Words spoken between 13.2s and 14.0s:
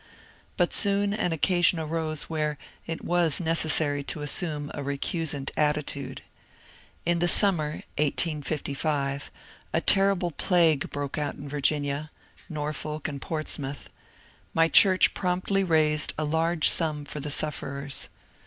Portsmouth).